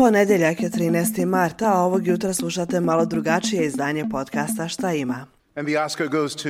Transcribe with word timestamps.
Ponedeljak 0.00 0.62
je 0.62 0.70
13. 0.70 1.24
marta, 1.24 1.72
a 1.72 1.78
ovog 1.78 2.06
jutra 2.06 2.32
slušate 2.32 2.80
malo 2.80 3.06
drugačije 3.06 3.66
izdanje 3.66 4.04
podcasta 4.10 4.68
Šta 4.68 4.92
ima. 4.92 5.26
And 5.54 5.68
the 5.68 5.78
Oscar 5.84 6.08
goes 6.08 6.34
to... 6.36 6.48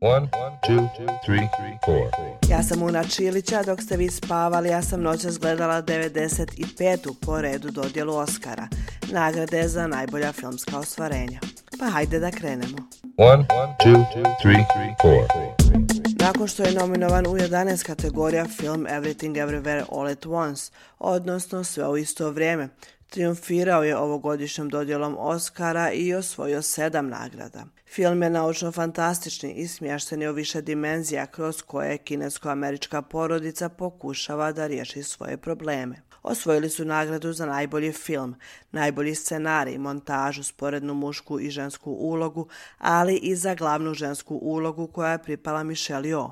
One, 0.00 0.28
two, 0.66 0.88
three, 1.26 1.48
four. 1.84 2.06
Ja 2.48 2.62
sam 2.62 2.82
Una 2.82 3.04
Čilića, 3.04 3.62
dok 3.62 3.82
ste 3.82 3.96
vi 3.96 4.10
spavali, 4.10 4.68
ja 4.68 4.82
sam 4.82 5.02
noćas 5.02 5.38
gledala 5.38 5.82
95. 5.82 7.14
po 7.26 7.40
redu 7.40 7.70
dodjelu 7.70 8.14
Oscara, 8.14 8.68
nagrade 9.12 9.68
za 9.68 9.86
najbolja 9.86 10.32
filmska 10.32 10.78
ostvarenja. 10.78 11.40
Pa 11.78 11.86
hajde 11.86 12.18
da 12.18 12.30
krenemo. 12.30 12.78
One, 13.16 13.44
two, 13.84 14.04
three, 14.42 14.64
four. 15.02 15.61
Nakon 16.22 16.48
što 16.48 16.62
je 16.62 16.72
nominovan 16.72 17.26
u 17.26 17.30
11 17.30 17.86
kategorija 17.86 18.44
film 18.44 18.86
Everything 18.86 19.34
Everywhere 19.34 19.84
All 19.92 20.06
at 20.06 20.26
Once, 20.26 20.72
odnosno 20.98 21.64
sve 21.64 21.88
u 21.88 21.96
isto 21.96 22.30
vrijeme, 22.30 22.68
triumfirao 23.10 23.82
je 23.82 23.96
ovogodišnjom 23.96 24.68
dodjelom 24.68 25.16
Oscara 25.18 25.92
i 25.92 26.14
osvojio 26.14 26.62
sedam 26.62 27.08
nagrada. 27.08 27.64
Film 27.86 28.22
je 28.22 28.30
naučno-fantastični 28.30 29.52
i 29.52 29.68
smješten 29.68 30.22
je 30.22 30.30
u 30.30 30.34
više 30.34 30.60
dimenzija 30.60 31.26
kroz 31.26 31.62
koje 31.62 31.98
kinesko-američka 31.98 33.02
porodica 33.02 33.68
pokušava 33.68 34.52
da 34.52 34.66
riješi 34.66 35.02
svoje 35.02 35.36
probleme. 35.36 36.02
Osvojili 36.22 36.70
su 36.70 36.84
nagradu 36.84 37.32
za 37.32 37.46
najbolji 37.46 37.92
film, 37.92 38.34
najbolji 38.72 39.14
scenarij, 39.14 39.78
montažu, 39.78 40.42
sporednu 40.42 40.94
mušku 40.94 41.40
i 41.40 41.50
žensku 41.50 41.90
ulogu, 41.90 42.48
ali 42.78 43.16
i 43.16 43.36
za 43.36 43.54
glavnu 43.54 43.94
žensku 43.94 44.38
ulogu 44.42 44.86
koja 44.86 45.12
je 45.12 45.22
pripala 45.22 45.62
Michelle 45.62 46.08
Yeoh. 46.08 46.30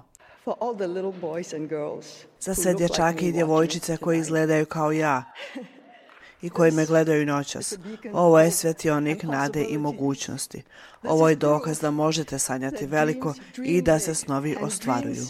Za 2.41 2.55
sve 2.55 2.75
dječake 2.75 3.29
i 3.29 3.33
djevojčice 3.33 3.97
koji 3.97 4.19
izgledaju 4.19 4.67
kao 4.67 4.93
ja 4.93 5.25
i 6.43 6.51
koji 6.51 6.73
me 6.73 6.87
gledaju 6.87 7.27
noćas. 7.27 7.75
Ovo 8.13 8.41
je 8.41 8.51
svetionik 8.51 9.23
nade 9.23 9.67
i 9.69 9.79
mogućnosti. 9.79 10.63
Ovo 11.03 11.29
je 11.29 11.37
dokaz 11.37 11.81
da 11.81 11.91
možete 11.91 12.39
sanjati 12.39 12.87
veliko 12.87 13.35
i 13.65 13.83
da 13.83 13.99
se 13.99 14.15
snovi 14.15 14.57
ostvaruju. 14.61 15.27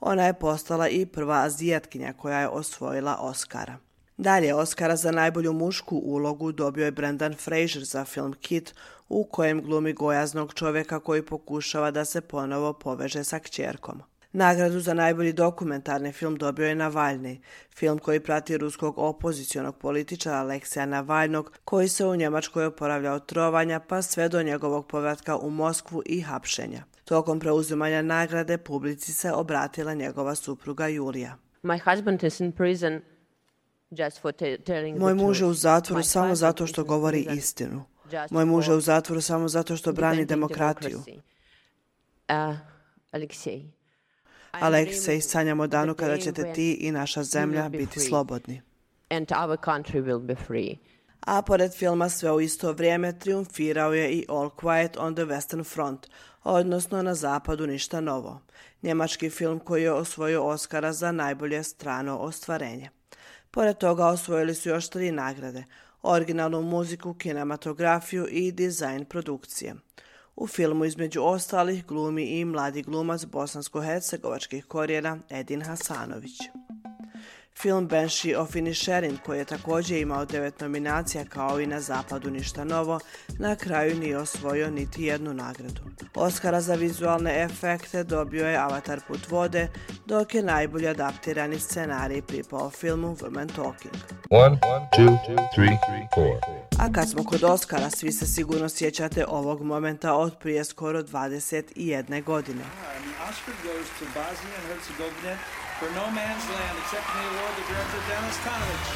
Ona 0.00 0.26
je 0.26 0.34
postala 0.34 0.88
i 0.88 1.06
prva 1.06 1.42
azijatkinja 1.42 2.12
koja 2.12 2.40
je 2.40 2.48
osvojila 2.48 3.16
Oscara. 3.20 3.78
Dalje, 4.16 4.54
Oscara 4.54 4.96
za 4.96 5.10
najbolju 5.10 5.52
mušku 5.52 5.96
ulogu 5.96 6.52
dobio 6.52 6.84
je 6.84 6.90
Brendan 6.90 7.34
Fraser 7.34 7.84
za 7.84 8.04
film 8.04 8.32
Kit, 8.32 8.74
u 9.08 9.24
kojem 9.24 9.62
glumi 9.62 9.92
gojaznog 9.92 10.54
čovjeka 10.54 11.00
koji 11.00 11.22
pokušava 11.22 11.90
da 11.90 12.04
se 12.04 12.20
ponovo 12.20 12.72
poveže 12.72 13.24
sa 13.24 13.38
kćerkom. 13.38 14.02
Nagradu 14.32 14.80
za 14.80 14.94
najbolji 14.94 15.32
dokumentarni 15.32 16.12
film 16.12 16.36
dobio 16.36 16.66
je 16.66 16.74
Navalny, 16.74 17.40
film 17.74 17.98
koji 17.98 18.20
prati 18.20 18.58
ruskog 18.58 18.98
opozicijonog 18.98 19.78
političara 19.78 20.36
Aleksija 20.36 20.86
Navalnog, 20.86 21.52
koji 21.64 21.88
se 21.88 22.06
u 22.06 22.16
Njemačkoj 22.16 22.66
oporavlja 22.66 23.12
od 23.12 23.26
trovanja 23.26 23.80
pa 23.80 24.02
sve 24.02 24.28
do 24.28 24.42
njegovog 24.42 24.86
povratka 24.86 25.36
u 25.36 25.50
Moskvu 25.50 26.02
i 26.06 26.20
hapšenja. 26.20 26.84
Tokom 27.04 27.40
preuzimanja 27.40 28.02
nagrade 28.02 28.58
publici 28.58 29.12
se 29.12 29.32
obratila 29.32 29.94
njegova 29.94 30.34
supruga 30.34 30.86
Julija. 30.86 31.36
Moj 34.98 35.14
muž 35.14 35.40
je 35.40 35.46
u 35.46 35.54
zatvoru 35.54 36.02
samo 36.02 36.34
zato 36.34 36.66
što 36.66 36.84
govori 36.84 37.26
istinu. 37.36 37.84
Moj 38.30 38.44
muž 38.44 38.68
je 38.68 38.74
u 38.74 38.80
zatvoru 38.80 39.20
samo 39.20 39.48
zato 39.48 39.76
što 39.76 39.92
brani 39.92 40.24
demokratiju. 40.24 40.98
Uh, 40.98 42.56
Aleksej, 43.10 43.79
sanjamo 45.20 45.66
danu 45.66 45.94
kada 45.94 46.18
ćete 46.18 46.52
ti 46.52 46.72
i 46.72 46.92
naša 46.92 47.22
zemlja 47.22 47.68
biti 47.68 48.00
slobodni. 48.00 48.62
A 51.20 51.42
pored 51.42 51.72
filma 51.72 52.08
sve 52.08 52.32
u 52.32 52.40
isto 52.40 52.72
vrijeme 52.72 53.18
triumfirao 53.18 53.94
je 53.94 54.12
i 54.12 54.26
All 54.28 54.50
Quiet 54.50 54.98
on 54.98 55.14
the 55.14 55.24
Western 55.24 55.64
Front, 55.74 56.06
odnosno 56.44 57.02
na 57.02 57.14
zapadu 57.14 57.66
ništa 57.66 58.00
novo. 58.00 58.40
Njemački 58.82 59.30
film 59.30 59.58
koji 59.58 59.82
je 59.82 59.92
osvojio 59.92 60.46
Oscara 60.46 60.92
za 60.92 61.12
najbolje 61.12 61.62
strano 61.62 62.18
ostvarenje. 62.18 62.90
Pored 63.50 63.78
toga 63.78 64.06
osvojili 64.06 64.54
su 64.54 64.68
još 64.68 64.88
tri 64.88 65.12
nagrade, 65.12 65.64
originalnu 66.02 66.62
muziku, 66.62 67.14
kinematografiju 67.14 68.26
i 68.30 68.52
dizajn 68.52 69.04
produkcije. 69.04 69.74
U 70.36 70.46
filmu 70.46 70.84
između 70.84 71.22
ostalih 71.22 71.86
glumi 71.86 72.24
i 72.24 72.44
mladi 72.44 72.82
glumac 72.82 73.24
bosansko-hercegovačkih 73.24 74.64
korijena 74.64 75.18
Edin 75.30 75.62
Hasanović. 75.62 76.38
Film 77.62 77.88
Banshee 77.88 78.38
of 78.38 78.56
Inisherin, 78.56 79.18
koji 79.26 79.38
je 79.38 79.44
također 79.44 79.98
imao 79.98 80.24
devet 80.24 80.60
nominacija 80.60 81.24
kao 81.24 81.60
i 81.60 81.66
na 81.66 81.80
zapadu 81.80 82.30
ništa 82.30 82.64
novo, 82.64 83.00
na 83.38 83.56
kraju 83.56 83.94
nije 83.94 84.18
osvojio 84.18 84.70
niti 84.70 85.04
jednu 85.04 85.34
nagradu. 85.34 85.80
Oscara 86.14 86.60
za 86.60 86.74
vizualne 86.74 87.42
efekte 87.42 88.04
dobio 88.04 88.48
je 88.48 88.56
Avatar 88.56 89.00
put 89.08 89.30
vode, 89.30 89.68
dok 90.06 90.34
je 90.34 90.42
najbolji 90.42 90.88
adaptirani 90.88 91.58
scenarij 91.58 92.22
pripao 92.22 92.70
filmu 92.70 93.16
Women 93.16 93.48
Talking. 93.56 93.94
One, 94.30 94.58
two, 94.96 95.18
three, 95.54 95.78
A 96.78 96.92
kad 96.92 97.10
smo 97.10 97.24
kod 97.24 97.44
Oscara, 97.44 97.90
svi 97.90 98.12
se 98.12 98.26
sigurno 98.26 98.68
sjećate 98.68 99.26
ovog 99.28 99.62
momenta 99.62 100.14
od 100.14 100.38
prije 100.38 100.64
skoro 100.64 101.02
21 101.02 102.24
godine. 102.24 102.62
Oscar 103.30 103.54
goes 103.62 103.88
to 103.98 104.04
Bosnia 104.18 104.54
and 104.58 104.66
Herzegovina 104.70 105.34
for 105.78 105.88
No 105.98 106.06
Man's 106.18 106.46
Land, 106.54 106.74
accepting 106.82 107.20
the 107.22 107.28
award 107.32 107.54
to 107.56 107.62
director 107.70 108.00
Dennis 108.08 108.36
Tanović. 108.44 108.86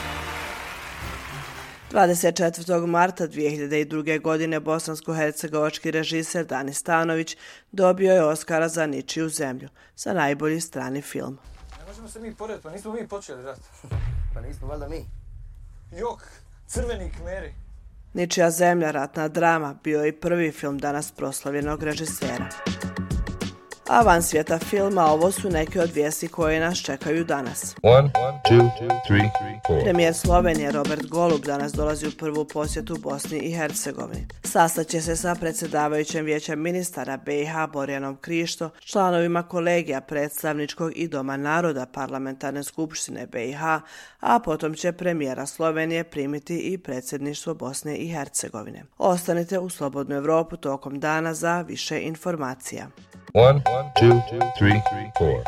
24. 1.90 2.86
marta 2.86 3.28
2002. 3.28 4.20
godine 4.20 4.60
bosansko-hercegovački 4.60 5.90
režiser 5.90 6.44
Danis 6.44 6.78
Stanović 6.78 7.36
dobio 7.72 8.12
je 8.12 8.24
Oscara 8.24 8.68
za 8.68 8.86
Ničiju 8.86 9.28
zemlju, 9.28 9.68
za 9.96 10.12
najbolji 10.12 10.60
strani 10.60 11.02
film. 11.02 11.38
Ne 11.78 11.86
možemo 11.86 12.08
se 12.08 12.20
mi 12.20 12.34
pored, 12.34 12.60
pa 12.62 12.70
nismo 12.70 12.92
mi 12.92 13.08
počeli 13.08 13.42
rat. 13.42 13.60
pa 14.34 14.40
nismo 14.40 14.68
valjda 14.68 14.88
mi. 14.88 15.06
Jok, 15.92 16.22
crveni 16.66 17.10
kmeri. 17.10 17.54
Ničija 18.12 18.50
zemlja, 18.50 18.90
ratna 18.90 19.28
drama, 19.28 19.74
bio 19.84 20.02
je 20.02 20.08
i 20.08 20.20
prvi 20.20 20.52
film 20.52 20.78
danas 20.78 21.12
proslavljenog 21.12 21.82
režisera. 21.82 22.48
A 23.88 24.02
van 24.02 24.22
svijeta 24.22 24.58
filma 24.58 25.06
ovo 25.06 25.30
su 25.30 25.50
neke 25.50 25.80
od 25.80 25.90
vijesti 25.90 26.28
koje 26.28 26.60
nas 26.60 26.78
čekaju 26.78 27.24
danas. 27.24 27.76
One, 27.82 28.10
two, 28.50 28.70
three, 29.06 29.30
Premijer 29.84 30.14
Slovenije 30.14 30.72
Robert 30.72 31.06
Golub 31.06 31.44
danas 31.44 31.72
dolazi 31.72 32.06
u 32.06 32.10
prvu 32.18 32.44
posjetu 32.44 32.96
Bosni 32.98 33.38
i 33.38 33.52
Hercegovini. 33.52 34.26
Sastaće 34.44 35.00
se 35.00 35.16
sa 35.16 35.34
predsjedavajućem 35.34 36.24
vijećem 36.24 36.60
ministara 36.60 37.16
BiH 37.16 37.52
Borjanom 37.72 38.16
Krišto, 38.16 38.70
članovima 38.80 39.42
kolegija 39.42 40.00
predstavničkog 40.00 40.92
i 40.94 41.08
Doma 41.08 41.36
naroda 41.36 41.86
parlamentarne 41.86 42.62
skupštine 42.62 43.26
BiH, 43.26 43.62
a 44.20 44.38
potom 44.44 44.74
će 44.74 44.92
premijera 44.92 45.46
Slovenije 45.46 46.04
primiti 46.04 46.58
i 46.58 46.78
predsjedništvo 46.78 47.54
Bosne 47.54 47.96
i 47.96 48.08
Hercegovine. 48.08 48.84
Ostanite 48.98 49.58
u 49.58 49.68
Slobodnu 49.68 50.16
Evropu 50.16 50.56
tokom 50.56 51.00
dana 51.00 51.34
za 51.34 51.60
više 51.60 52.00
informacija. 52.00 52.86
One, 53.36 53.60
two, 53.98 54.22
three, 54.56 54.80
four. 55.18 55.42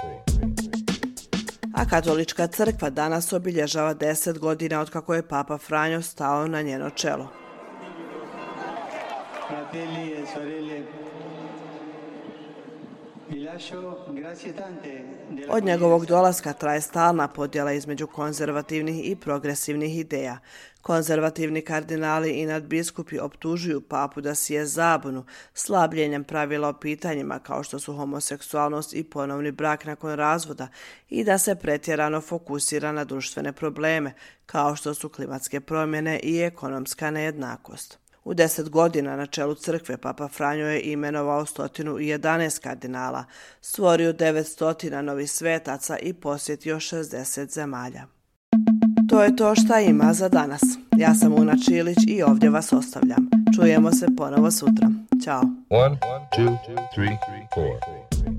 A 1.75 1.87
katolička 1.91 2.47
crkva 2.47 2.91
danas 2.91 3.33
obilježava 3.33 3.95
10 3.95 4.39
godina 4.39 4.81
od 4.81 4.91
kako 4.91 5.15
je 5.15 5.29
Papa 5.29 5.59
Franjo 5.59 6.03
stao 6.03 6.47
na 6.47 6.63
njeno 6.63 6.91
čelo. 6.91 7.29
Fratelli 9.49 10.13
e 10.13 10.27
sorelle, 10.35 10.83
od 15.49 15.65
njegovog 15.65 16.07
dolaska 16.07 16.53
traje 16.53 16.81
stalna 16.81 17.29
podjela 17.29 17.73
između 17.73 18.07
konzervativnih 18.07 19.11
i 19.11 19.17
progresivnih 19.17 19.99
ideja. 19.99 20.39
Konzervativni 20.83 21.63
kardinali 21.63 22.31
i 22.31 22.47
nadbiskupi 22.47 23.19
optužuju 23.19 23.81
papu 23.81 24.21
da 24.21 24.34
si 24.34 24.55
je 24.55 24.67
zabunu 24.67 25.25
slabljenjem 25.55 26.25
pravila 26.25 26.69
o 26.69 26.73
pitanjima 26.73 27.39
kao 27.39 27.63
što 27.63 27.78
su 27.78 27.97
homoseksualnost 27.97 28.95
i 28.95 29.05
ponovni 29.05 29.53
brak 29.53 29.84
nakon 29.84 30.15
razvoda 30.15 30.69
i 31.09 31.25
da 31.25 31.39
se 31.39 31.55
pretjerano 31.55 32.21
fokusira 32.21 32.93
na 32.93 33.05
društvene 33.05 33.53
probleme 33.53 34.13
kao 34.47 34.77
što 34.77 34.95
su 34.95 35.09
klimatske 35.09 35.61
promjene 35.61 36.21
i 36.22 36.41
ekonomska 36.41 37.11
nejednakost. 37.11 38.06
U 38.27 38.34
deset 38.34 38.69
godina 38.69 39.17
na 39.17 39.27
čelu 39.27 39.55
crkve 39.55 39.97
Papa 39.97 40.28
Franjo 40.28 40.67
je 40.67 40.81
imenovao 40.81 41.47
stotinu 41.47 41.99
i 41.99 42.09
jedanest 42.09 42.59
kardinala, 42.59 43.25
stvorio 43.61 44.13
900 44.13 45.03
novih 45.03 45.31
svetaca 45.31 45.99
i 45.99 46.13
posjetio 46.13 46.77
60 46.77 47.51
zemalja. 47.51 48.07
To 49.09 49.23
je 49.23 49.37
to 49.37 49.55
šta 49.55 49.81
ima 49.81 50.13
za 50.13 50.28
danas. 50.28 50.63
Ja 50.97 51.15
sam 51.15 51.33
Una 51.33 51.55
Čilić 51.69 51.99
i 52.09 52.23
ovdje 52.23 52.51
vas 52.51 52.73
ostavljam. 52.73 53.28
Čujemo 53.57 53.93
se 53.93 54.07
ponovo 54.17 54.51
sutra. 54.51 54.91
Ćao. 55.25 55.43
One, 55.71 55.97
two, 56.37 56.59
three, 56.95 57.17
four. 57.55 58.35